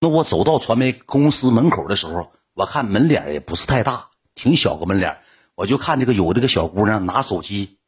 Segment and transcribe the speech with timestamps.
[0.00, 5.20] 那我走到传媒公司门口的时候，我看门脸也不是太大，挺小个门脸，
[5.56, 7.78] 我就看这个有这个小姑娘拿手机，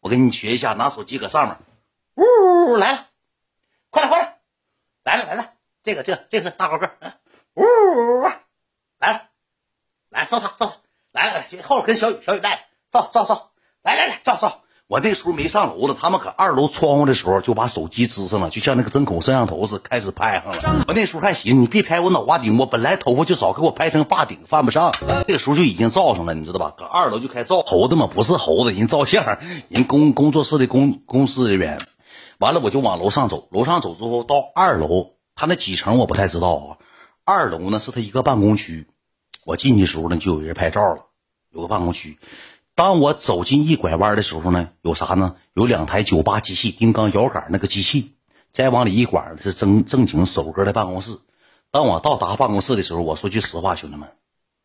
[0.00, 1.56] 我给你学一下，拿手机搁上面，
[2.16, 3.06] 呜来了，
[3.88, 4.36] 快来快来，
[5.04, 6.90] 来了来了，这个这个这个大高个，
[7.54, 7.64] 呜
[8.98, 9.22] 来了，
[10.10, 10.76] 来照他照他，
[11.12, 13.52] 来来来，后边跟小雨小雨带着照照照，
[13.82, 14.64] 来来来照照。
[14.88, 20.86] 我那时候没上楼呢，他们搁二楼窗户的时候就把手机支上了，就像那个针孔摄像头似，开始拍上了。
[20.88, 24.94] 我那时候还寻思，你别拍我脑瓜顶，我本来头发就少，给我拍成霸顶犯不上。
[25.06, 26.72] 那个时候就已经照上了，你知道吧？
[26.74, 29.38] 搁二楼就开照猴子嘛，不是猴子，人照相，
[29.68, 31.78] 人工工作室的工公司人员。
[32.38, 36.78] 完了我就往楼上走，楼上走之后到二楼，他那几层我不太知道啊。
[37.26, 38.88] 二楼呢是他一个办公区，
[39.44, 41.08] 我进去时候呢就有人拍照了，
[41.52, 42.18] 有个办公区。
[42.78, 45.34] 当我走进一拐弯的时候呢，有啥呢？
[45.52, 48.12] 有两台九八机器，丁钢摇杆那个机器。
[48.52, 51.18] 再往里一拐是正正经首哥的办公室。
[51.72, 54.10] 当我到达办公室的时候，我说句实话，兄弟们，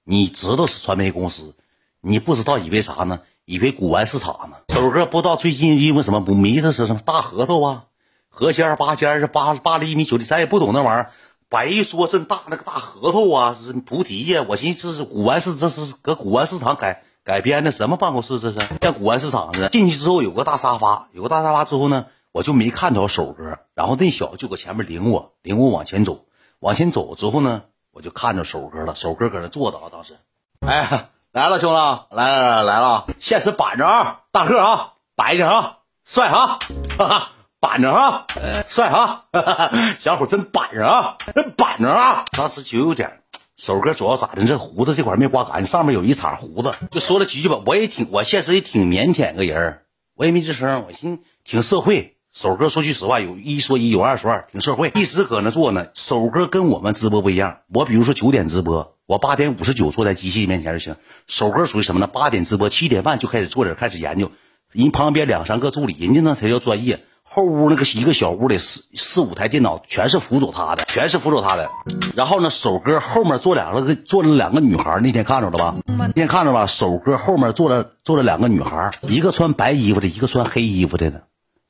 [0.03, 1.55] 你知道是传媒公司，
[2.01, 3.21] 你不知道以为啥呢？
[3.45, 4.57] 以为古玩市场呢。
[4.71, 7.85] 首哥不知道最近因为什么不迷的是什么大核桃啊，
[8.29, 11.11] 核尖八尖是八八厘米九厘，咱也不懂那玩意儿。
[11.49, 14.45] 白说这大那个大核桃啊，是菩提呀。
[14.47, 17.05] 我寻思这是古玩市，这是搁古玩市场改。
[17.23, 18.39] 改编的什么办公室？
[18.39, 19.69] 这是像古玩市场似的。
[19.69, 23.59] 进去之后有个大沙发，有个大沙发之后呢，我就没看着手哥。
[23.73, 26.25] 然后那小子就搁前面领我，领我往前走。
[26.59, 28.93] 往前走之后呢，我就看着手哥了。
[28.93, 30.17] 手哥搁那坐着啊，当时，
[30.59, 36.59] 哎，来了，兄弟，来来来了，现实板着啊，大个啊，白着啊，帅啊，
[36.97, 38.25] 哈哈，板着啊，
[38.67, 42.25] 帅啊，哈哈，小伙真板着啊，真板着啊。
[42.33, 43.22] 当时就有点。
[43.65, 44.43] 首哥主要咋的？
[44.43, 47.61] 这胡子这块没刮干净，上面有一茬胡子，就说了几句吧。
[47.65, 49.83] 我也挺，我现实也挺腼腆个人
[50.17, 50.83] 我也没吱声。
[50.85, 52.17] 我寻挺社会。
[52.33, 54.91] 首哥说句实话，有一说一，有二说二，挺社会。
[54.95, 55.87] 一直搁那坐呢。
[55.93, 60.97] 首哥跟我们直播不一样，我比如说九点直播，我八点五十九坐在机器面前就行。
[61.27, 62.07] 首哥属于什么呢？
[62.07, 64.29] 八点直播，七点半就开始坐这开始研究。
[64.73, 66.99] 人旁边两三个助理，人家那才叫专业。
[67.23, 71.71] 后屋那个一个小屋里四四五台电脑，全是辅佐他的，全是辅佐他的。
[72.15, 74.99] 然后呢，首哥后面坐两个，坐了两个女孩。
[74.99, 75.75] 那天看着了吧？
[75.85, 76.65] 那天看着吧？
[76.65, 81.21] 首哥后面坐了坐了两个女孩，一个穿白衣服的，一个穿黑衣服的呢。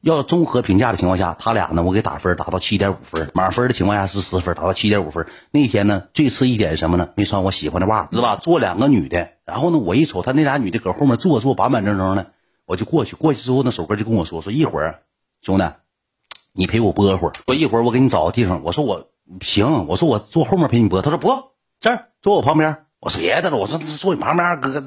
[0.02, 5.26] 要综合评价的情况下，他俩呢，我给打分打到七点五分，满分的情况下是十分，打到七点五分。
[5.52, 7.10] 那天呢，最次一点是什么呢？
[7.16, 8.36] 没穿我喜欢的袜子，是吧？
[8.36, 12.32] 坐两个女的，然后呢，我一瞅他那俩女的搁后面坐坐板板正正的，
[12.66, 15.00] 我就过去，过去之后呢，首哥就跟我说说一会儿。
[15.44, 15.70] 兄弟，
[16.54, 17.34] 你陪我播会儿。
[17.46, 18.64] 说一会儿我给你找个地方。
[18.64, 19.10] 我说我
[19.42, 19.88] 行。
[19.88, 21.02] 我说我坐后面陪你播。
[21.02, 22.86] 他说不，这儿坐我旁边。
[23.02, 23.58] 我说别的了。
[23.58, 24.82] 我说坐你旁边，哥哥，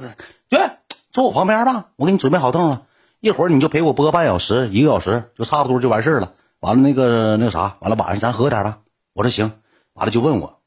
[0.48, 0.58] 对，
[1.10, 1.90] 坐我旁边吧。
[1.96, 2.84] 我给你准备好凳了。
[3.20, 6.32] 一会儿你就陪我播半小时，一个小时就差不多就完事儿了。
[6.60, 8.78] 完了那个那个啥，完了晚上咱喝点吧。
[9.12, 9.52] 我说行。
[9.92, 10.60] 完了就问我，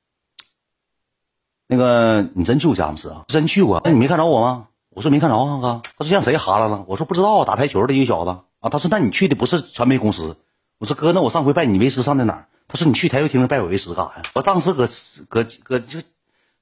[1.65, 3.23] 那个你真去过佳木斯啊？
[3.27, 3.81] 真去过？
[3.83, 4.67] 那你没看着我吗？
[4.89, 5.81] 我说没看着啊，哥。
[5.97, 6.85] 他说像谁哈了了？
[6.87, 8.37] 我说不知道，打台球的一个小子。
[8.59, 10.37] 啊，他说：“那你去的不是传媒公司？”
[10.79, 14.87] 我说：“哥，那我上回拜你为师上的哪儿？”他说：“你去台球厅拜我为师干啥呀？”我当时搁
[15.29, 15.99] 搁搁就，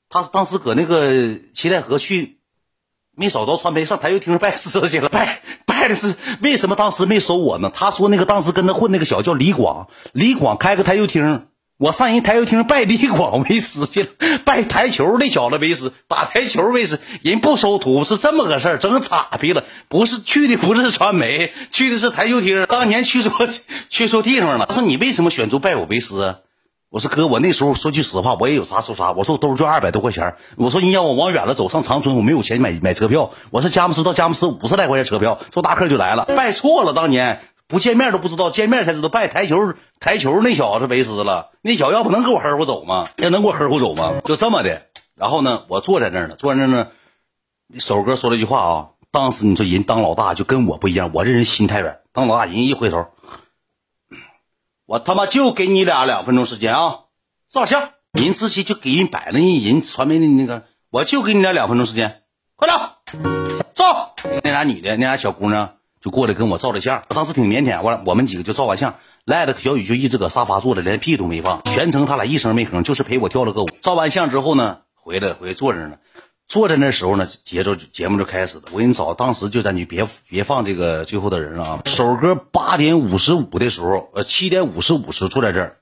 [0.10, 2.38] 他当时搁那个七台河去，
[3.16, 5.10] 没找着传媒，上台球厅拜师去了。
[5.10, 7.72] 拜拜的是为什么当时没收我呢？
[7.74, 11.48] 他说那个当时跟他混那个小叫李广，李广开个台球厅。
[11.80, 14.10] 我上人台球厅拜李广为师去了，
[14.44, 19.64] 拜台球那小子为师，打台球为师，人不收徒是这么个事儿，整岔劈了。
[19.88, 22.66] 不是去的不是传媒，去的是台球厅。
[22.68, 23.32] 当年去错
[23.90, 24.66] 去错地方了。
[24.68, 26.38] 他说你为什么选择拜我为师？
[26.90, 29.12] 我说哥，我那时候说句实话，我也有啥说啥。
[29.12, 30.34] 我说我兜就二百多块钱。
[30.56, 33.30] 我说你要我往远了走，上长春，我没有钱买买车票。
[33.52, 36.26] 我说佳木斯到佳木斯五十来块钱车票，坐大客就来了。
[36.26, 37.40] 拜错了，当年。
[37.68, 41.52] 不见面都不知道，见面才知道拜台球台球那小子为师了。
[41.62, 43.10] 那小子要不能给我呵护走吗？
[43.18, 44.22] 要能给我呵护走吗？
[44.24, 44.88] 就这么的。
[45.16, 46.88] 然后呢，我坐在那儿呢，坐在那儿呢。
[47.80, 52.00] 首哥说了一句话啊，当时你说人当老大就跟我不一样，我这人心太软。
[52.14, 53.08] 当老大人一回头，
[54.86, 57.00] 我他妈就给你俩两分钟时间啊，
[57.50, 57.90] 照相。
[58.14, 62.24] 人直接就给人摆了，人人传媒的那个，我就给你俩两分钟时间，
[62.56, 62.80] 快点
[63.74, 64.16] 照。
[64.44, 65.77] 那俩女的，那俩小姑娘。
[66.02, 68.96] 就过来跟我照了相，我当时挺腼腆，完我们几个就照完相，
[69.26, 73.68] 赖了小雨就一直搁沙发坐着，连屁都没放，全程他俩一声没吭，就是陪我跳了个舞。
[73.82, 75.98] 照完相之后呢，回来回来坐着呢，
[76.46, 78.66] 坐在那时候呢，节奏节目就开始了。
[78.72, 81.82] 我给你找，当时就在你别别放这个最后的人了啊。
[81.86, 85.78] 首歌八点五十五的时候，呃七点五十五时坐在这儿，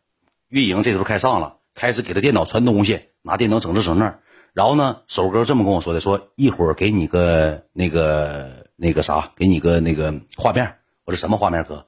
[0.50, 4.18] 运营这时候开上了，开始给他电脑传东西，拿电脑整这整那。
[4.56, 8.66] 然后呢，首哥这么跟我说的，说一会儿给你个那个。
[8.78, 10.80] 那个啥，给你个那个画面。
[11.06, 11.88] 我说什么画面哥？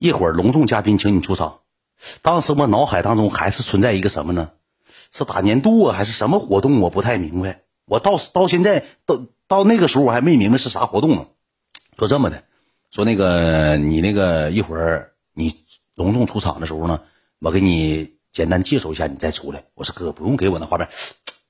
[0.00, 1.60] 一会儿隆重嘉宾请你出场。
[2.22, 4.50] 当时我脑海当中还是存在一个什么呢？
[5.12, 6.80] 是打年度啊，还是什么活动？
[6.80, 7.62] 我不太明白。
[7.84, 11.26] 我到到现在到到那个时候，我还没明白是啥活动呢。
[11.96, 12.42] 说这么的，
[12.90, 15.54] 说那个你那个一会儿你
[15.94, 17.02] 隆重出场的时候呢，
[17.38, 19.66] 我给你简单介绍一下，你再出来。
[19.74, 20.88] 我说哥，不用给我那画面，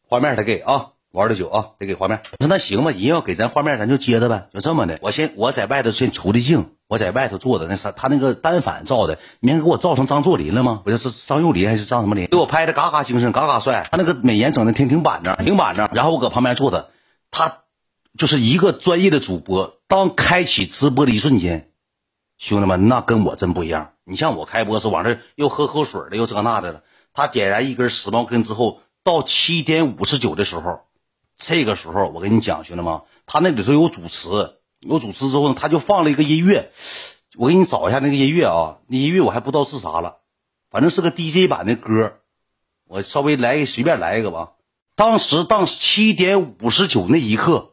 [0.09, 0.91] 画面得给啊。
[1.15, 2.21] 玩的久啊，得给画面。
[2.41, 4.99] 我说那行吧，人要给咱画面，咱就接着呗，就这么的。
[5.01, 10.81] 我先我在外头先出的镜，我在外头坐的那啥，他那个单反照的，明给我照成张作霖了吗？
[10.83, 12.27] 不就是张幼霖还是张什么霖？
[12.27, 13.87] 给我拍的嘎嘎精神，嘎嘎帅。
[13.93, 15.89] 他那个美颜整的挺挺板正，挺板正。
[15.93, 16.91] 然后我搁旁边坐着，
[17.31, 17.59] 他
[18.19, 19.79] 就是一个专业的主播。
[19.87, 21.71] 当开启直播的一瞬间，
[22.39, 23.93] 兄弟们，那跟我真不一样。
[24.03, 26.81] 你像我开播是往这又喝口水的，又这那的了。
[27.13, 30.81] 他点燃一根时髦根之后，到七点五十九的时候。
[31.37, 34.29] 这个时候，我跟你讲，兄弟们，他那里头有主持，
[34.81, 36.71] 有主持之后呢，他就放了一个音乐。
[37.37, 40.19] 我给你找一下那个音乐啊，那音乐我还不知道是啥了，
[40.71, 42.21] 反正是个 DJ 版的歌。
[42.87, 44.53] 我稍微来一，随便来一个吧。
[44.95, 47.73] 当时当七点五十九那一刻，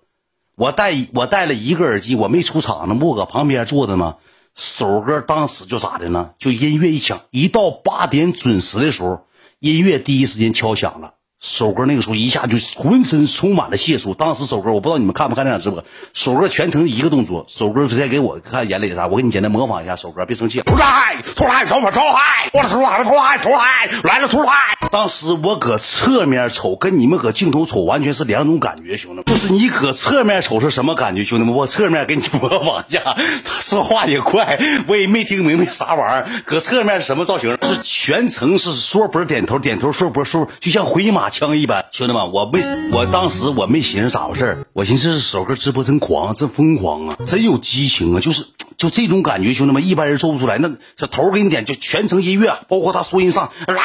[0.55, 4.17] 我戴我戴了一个耳机，我没出场呢，我搁旁边坐着呢。
[4.55, 6.33] 首歌当时就咋的呢？
[6.39, 9.27] 就音乐一响，一到八点准时的时候，
[9.59, 11.13] 音乐第一时间敲响了。
[11.41, 14.13] 首歌那个时候一下就浑身充满了解数。
[14.13, 15.83] 当时首歌我不知道你们看不看那场直播，
[16.13, 17.47] 首歌全程一个动作。
[17.49, 20.61] 首歌直接给我看眼里啥，我给你简单模仿一下首歌，别生气。
[20.61, 24.51] 出来，出来，走吧，出来，我出来了，出来，出来，来了，出来。
[24.91, 29.25] 当时我搁侧面瞅，跟你们搁镜头瞅完全是两种感觉，兄弟们。
[29.25, 31.55] 就是你搁侧面瞅是什么感觉，兄弟们？
[31.55, 33.15] 我侧面给你模仿一下，他
[33.61, 36.29] 说话也快，我也没听明白啥玩意儿。
[36.45, 37.49] 搁侧面是什么造型？
[37.49, 41.30] 是全程是说脖点头，点头说脖说，就像回马。
[41.31, 42.61] 枪一般，兄弟们，我没，
[42.91, 48.45] 我当时我没寻思咋回事我寻思首歌直播真狂，真疯狂啊，真有激情啊，就是
[48.77, 50.59] 就这种感觉，兄弟们，一般人做不出来。
[50.59, 53.81] 那小头给你点，就全程音乐，包括他说音上来来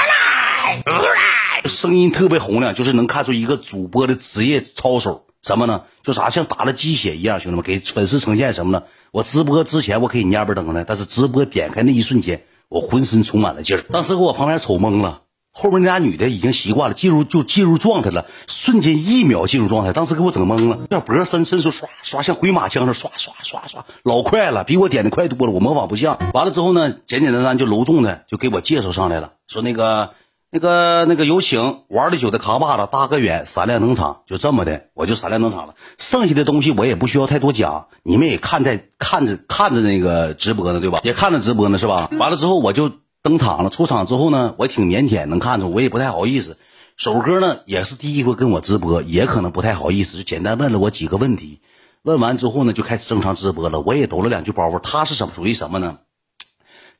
[0.84, 5.24] 来，声音特别洪亮，就是能看出一个主播的职业操守。
[5.42, 5.82] 什么呢？
[6.02, 8.84] 就啥像打了鸡血一样，兄弟们，给粉丝呈现什么呢？
[9.12, 13.80] 我直播之前我可以蔫不登的，但是直播点开那一瞬间，我浑身充满了劲儿。
[13.92, 15.20] 当时给我旁边瞅懵了。
[15.58, 20.80] 后面那俩女的已经习惯了，进入就进入状态了，瞬间一秒进入状态，当时给我整懵了。
[20.90, 26.18] 这脖伸伸出唰唰像回马枪似的，唰唰唰唰，老快了，比我点的快多了，我模仿不像。
[26.34, 30.10] 完了之后呢，简简单单就隆重的就给我介绍上来了，说那个
[30.50, 35.74] 那个那个有请玩的久的扛把子大哥远闪亮登场，就这么的，我就闪亮登场了。
[35.96, 41.00] 剩下的东西我也不需要太多讲，你们也看在看着看着那个直播呢，对吧？
[41.02, 42.10] 也看着直播呢，是吧？
[42.18, 42.92] 完了之后我就。
[43.26, 46.58] 登场了，出场之后呢，我挺腼腆，能看出我也不太好意思。
[46.96, 51.60] 首歌呢也是第一回跟我直播，也可能不太好意思，就简单问了我几个问题。
[52.02, 53.80] 问完之后呢，就开始正常直播了。
[53.80, 54.78] 我也抖了两句包袱。
[54.78, 55.98] 他是什么属于什么呢？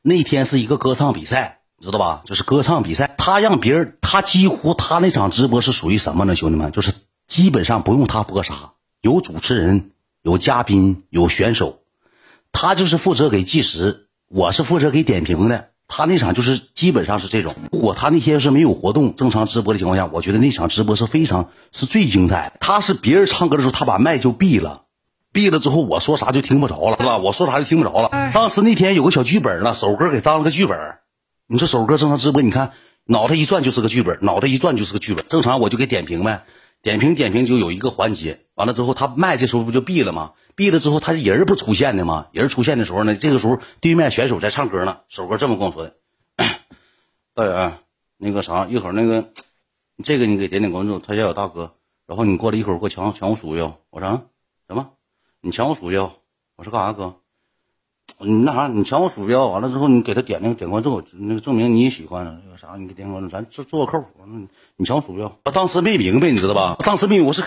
[0.02, 2.23] 那天是一个歌唱比赛，知道吧？
[2.25, 3.14] 就是歌唱比赛。
[3.17, 6.34] 他让别人，他几乎他那场直播是属于什么呢？
[6.34, 6.93] 兄弟们，就是
[7.29, 11.82] 基本上不用他播啥，有主持人，有嘉宾，有选手，
[12.50, 15.69] 他就是负责给计时，我是负责给点评的。
[15.88, 17.55] 他那场就是基本上是这种。
[17.73, 22.53] 如果他那天是没有活动、正常直播的情况下，我觉得那场直播是非常是最精彩。
[22.61, 24.83] 他是别人唱歌的时候，他把麦就闭了，
[25.33, 27.19] 闭了之后我说啥就听不着了，是吧？
[27.19, 28.11] 我说啥就听不着了。
[28.33, 30.77] 当时那天有个小剧本了，首歌给张了个剧本。
[31.47, 32.73] 你说首歌正常直播，你看
[33.05, 35.25] 脑袋一转就是个剧本，脑袋一转就是个剧本。
[35.29, 36.43] 正常我就给点评呗，
[36.86, 40.34] 点评点评就有一个环节，完了之后他麦这时候不就闭了吗？
[40.55, 42.28] 闭了之后，他人不出现的吗？
[42.31, 45.00] 人出现的时候呢，这个时候对面选手在唱歌呢。
[45.08, 45.96] 首歌这么跟我说的
[47.34, 47.78] ：“导演，
[48.19, 49.31] 那个啥，一会儿那个，
[50.05, 51.74] 这个你给点点关注，他家有大哥。
[52.06, 53.81] 然后你过来一会儿给我抢抢我鼠标。
[53.90, 54.22] 我说
[54.69, 54.93] 什么？
[55.40, 56.14] 你抢我鼠标？
[56.55, 57.16] 我说干啥哥？
[58.19, 64.06] 你那啥，你抢我鼠标，完了之后你给他点那个点关注，那个证明你也喜欢那个啥，你给点关注，咱做做个客户。
[64.77, 66.77] 你抢我鼠标，我当时没明白，你知道吧？
[66.79, 67.43] 我当时没，我是。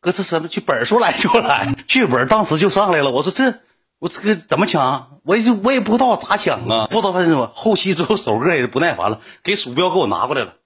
[0.00, 3.10] 搁这什么剧本说来就来，剧本当时就上来了。
[3.10, 3.60] 我说这
[3.98, 5.18] 我这个怎么抢？
[5.24, 7.50] 我也就我也不知道咋抢啊，不知道他是什么。
[7.54, 10.56] 后期之后手哥也是不耐烦了，给鼠标给我拿过来了，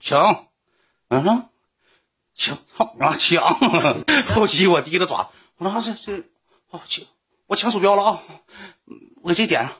[0.00, 0.46] 抢，
[1.08, 1.44] 嗯，
[2.34, 3.54] 抢，操啊抢！
[4.34, 6.24] 后期我提着爪，我说这这，
[6.70, 7.04] 哦抢，
[7.50, 8.22] 我抢鼠标了啊，
[9.24, 9.72] 我给这点上。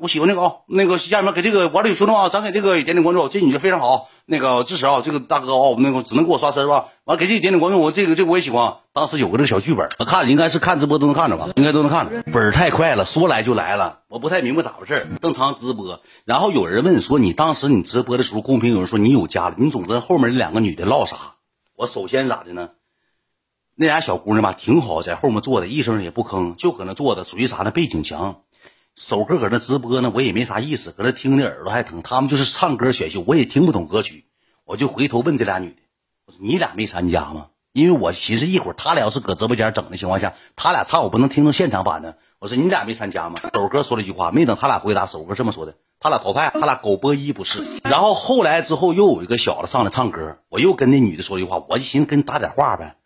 [0.00, 6.86] 我喜欢那个啊，那个下面给这个玩的有兄弟啊，咱给这个也点点关注，这女的非常好，那个支持啊，这个大哥啊，那个只能给我刷车是吧？
[7.04, 8.76] 完给这点点关注，我这个这个我也喜欢。
[8.94, 12.22] 当时有个这个小剧本，我看应该是看直播都能看着吧，应该都能看着。
[12.32, 15.06] 本儿太快了，说来就来了，我不太明白咋回事。
[15.20, 21.34] 正常直播，然后有人问说你当时你直播的时候，公屏有人说你有家了，你总跟后面那两个女的唠啥？
[21.76, 22.70] 我首先咋的呢？
[23.80, 27.70] 那俩小姑娘吧，挺好，在后面坐的，一声也不吭，就搁那坐着，属于啥呢？
[27.70, 28.40] 背景墙。
[28.96, 32.02] 首歌搁那直播呢，我也没啥意思，搁那听的耳朵还疼。
[32.02, 34.24] 他们就是唱歌选秀，我也听不懂歌曲，
[34.64, 35.76] 我就回头问这俩女的，
[36.26, 37.50] 我说你俩没参加吗？
[37.72, 42.18] 因为我寻思一会儿他俩要是搁直播间整的情况下，他俩唱我不能听到现场版的。
[42.40, 43.36] 我说你俩没参加吗？
[43.54, 47.62] 首哥说了一句话，没等他俩回答，首哥这么说的：他俩淘汰，他俩狗播一不是。
[47.84, 52.96] 然后后来之后又有一个小子上来唱歌，我又跟那女的说了一句话，我就寻思跟你搭点话呗。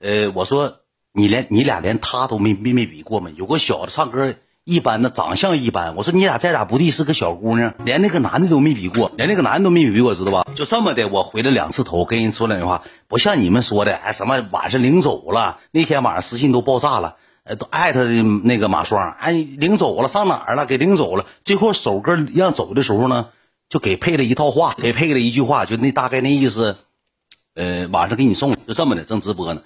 [0.00, 0.78] 呃，我说
[1.12, 3.30] 你连你俩连他都没没没比过吗？
[3.36, 4.34] 有个小子唱歌。
[4.64, 10.46] 一般的长相一般，我说你俩再咋不地是个小姑娘，连那个男的都没比过，连那个男的都没比过，知道吧？
[10.54, 18.04] 就这么的，我回了两次头，跟人说两句话，不像你们说的，哎，什么晚上领走了，那天晚上私信都爆炸了，呃，都艾特
[18.44, 20.66] 那个马双，哎，领走了，上哪儿了？
[20.66, 21.24] 给领走了。
[21.46, 23.28] 最后首歌让走的时候呢，
[23.70, 26.76] 就给配了一套话，给配了一句话，就那大概那意思，
[27.58, 29.64] 呃，晚上给你送，就这么的，正直播呢，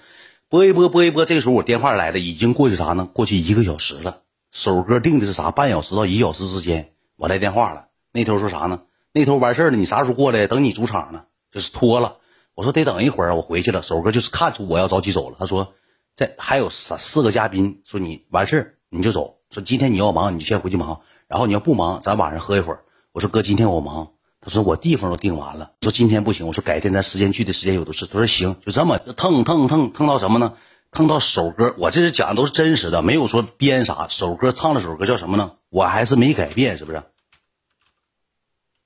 [0.49, 3.07] 播一播，播一播，这个时候我电话来了，已经过去啥呢？
[3.13, 4.21] 过去一个小时了。
[4.49, 5.51] 首歌定的是啥？
[5.51, 7.89] 半小时到一小时之间，我来电话了。
[8.11, 8.81] 那头说啥呢？
[9.11, 10.47] 那头完事儿了，你啥时候过来？
[10.47, 12.17] 等你主场呢，就是拖了。
[12.55, 13.83] 我说得等一会儿，我回去了。
[13.83, 15.35] 首歌就是看出我要着急走了。
[15.39, 15.75] 他说，
[16.15, 19.35] 在还有三四个嘉宾，说你完事儿你就走。
[19.51, 21.01] 说今天你要忙，你就先回去忙。
[21.27, 22.79] 然后你要不忙，咱晚上喝一会儿。
[23.11, 24.13] 我说哥，今天我忙。
[24.43, 25.71] 他说我地方都定完了。
[25.81, 26.45] 说今天不行。
[26.47, 28.05] 我说改天咱时间聚的时间有的是。
[28.05, 30.53] 他说行，就这么腾腾腾腾到什么呢？
[30.91, 34.07] 蹭到首歌，我这是讲的都是真实的，没有说编啥。
[34.09, 35.53] 首歌唱了首歌叫什么呢？
[35.69, 37.03] 我还是没改变，是不是？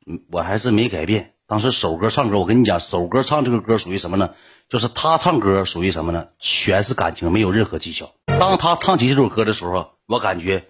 [0.05, 1.33] 嗯，我还是没改变。
[1.47, 4.29] 当时首歌唱歌，我跟你讲，首歌唱这个歌属于什么呢？
[4.69, 6.27] 就是他唱歌属于什么呢？
[6.39, 8.11] 全是感情，没有任何技巧。
[8.39, 10.65] 当他唱起这首歌的时候，我感觉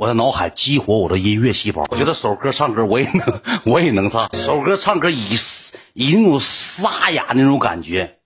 [0.00, 1.84] 我的脑海激活我的音乐细胞。
[1.90, 3.40] 我觉得首歌唱歌我也能，
[3.70, 4.34] 我也能唱。
[4.34, 5.36] 首歌唱歌以
[5.92, 8.19] 以那种沙哑那种感觉。